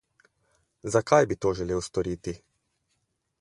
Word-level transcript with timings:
Zakaj 0.95 1.19
bi 1.33 1.37
to 1.45 1.51
želel 1.59 1.85
storiti? 1.89 2.35